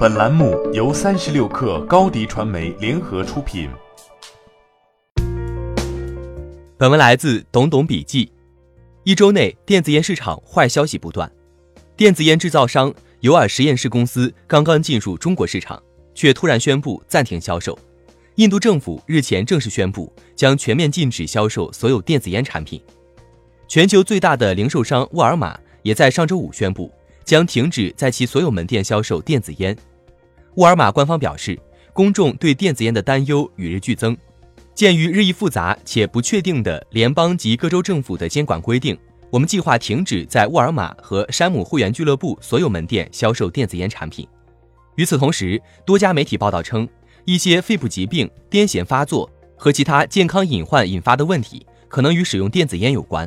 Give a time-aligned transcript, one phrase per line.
[0.00, 3.68] 本栏目由三十六氪高低传媒联合出品。
[6.78, 8.32] 本文来自懂懂笔记。
[9.04, 11.30] 一周内，电子烟市场坏消息不断。
[11.98, 12.90] 电子烟制造商
[13.20, 15.78] 尤尔实验室公司刚刚进入中国市场，
[16.14, 17.78] 却突然宣布暂停销售。
[18.36, 22.82] 印度政府日前正式宣布，将全面禁止销售所有电子烟产品。
[23.68, 26.90] 全球最大的零售商沃尔玛也在上周五宣布，
[27.22, 29.76] 将停止在其所有门店销售电子烟。
[30.60, 31.58] 沃尔玛官方表示，
[31.94, 34.14] 公众对电子烟的担忧与日俱增。
[34.74, 38.94] 鉴于日益复杂且不确定的联邦及各州政府的监管规定，
[39.30, 44.28] 我们计划停止在沃尔玛和山姆会员俱乐部所有门店销售电子烟产品。
[44.96, 46.86] 与此同时，多家媒体报道称，
[47.24, 53.26] 一些肺部疾病、癫痫发作和其他健康隐患引发的问题可能与使用电子烟有关。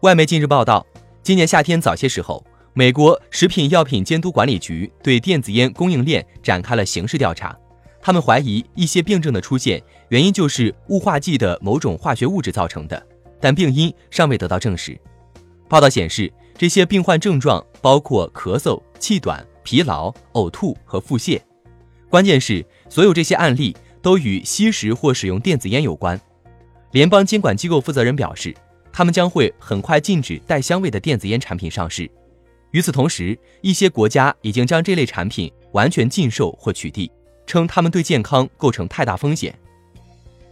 [0.00, 0.84] 外媒近日报道，
[1.22, 2.44] 今年夏天早些时候，
[2.78, 7.58] 美国食品药品监督管理局对电子烟供应链展开了刑事调查。
[8.00, 13.04] 他们怀疑一些病症的出现原因就是雾化剂的某种化学物质造成的，
[13.40, 14.96] 但病因尚未得到证实。
[15.68, 21.40] 报道显示，这些病患症状包括咳嗽、气短、疲劳、呕吐和腹泻。
[22.08, 26.20] 关键是，所有这些案例都与吸食或使用电子烟有关。
[26.92, 28.54] 联邦监管机构负责人表示。
[28.90, 32.10] 他们将会很快禁止带香味的电子烟产品上市。
[32.72, 37.10] 与此同时，一些国家已经将这类产品完全禁售或取缔，
[37.46, 39.54] 称它们对健康构成太大风险。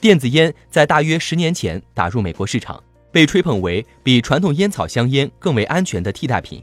[0.00, 6.62] 电子烟在大约十年前打入美国市场，被吹捧为比传统烟草香烟更为安全的替代品。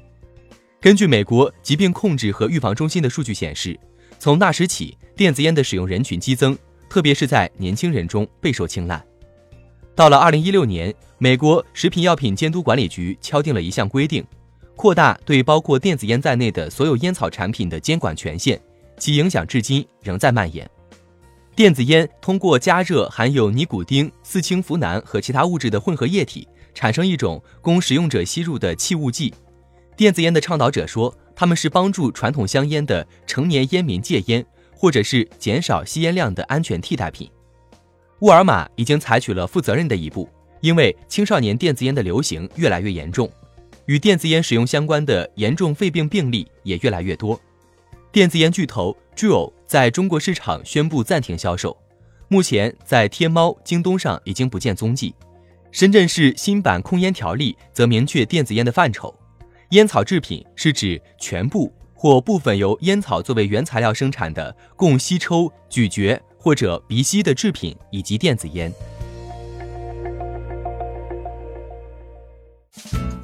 [0.81, 3.79] 根据美国疾病控制和预防中心的数据显示，
[4.17, 6.57] 从那时起，电子烟的使用人群激增，
[6.89, 9.03] 特别是在年轻人中备受青睐。
[9.95, 14.25] 到了二零一六年，美国食品药品监督管理局敲定了一项规定，
[14.75, 18.59] 扩大对包括电子烟在内的所有烟草产品的监管权限，
[18.97, 20.69] 其影响至今仍在蔓延。
[21.55, 29.33] 电子烟通过加热含有尼古丁、四氢呋喃和其他物质的混合液体，产生一种供使用者吸入的气雾剂。
[29.95, 37.31] 电子烟的倡导者说，他们是帮助传统香烟的成年烟民戒烟，或者是减少吸烟量的安全替代品。
[38.19, 40.27] 沃尔玛已经采取了负责任的一步，
[40.59, 43.31] 因为青少年电子烟的流行越来越严重，
[43.85, 47.39] 与电子烟使用相关的严重肺病病例也越来越多。
[48.11, 51.75] 电子烟巨头 Juul 在中国市场宣布暂停销售，
[52.27, 55.13] 目前在天猫、京东上已经不见踪迹。
[55.71, 59.13] 深圳市新版控烟条例则明确电子烟的范畴，
[59.71, 66.21] 烟草制品是指全部或部分由烟草作为原材料生产的供吸抽、咀嚼。
[66.45, 68.71] 或者鼻吸的制品以及电子烟。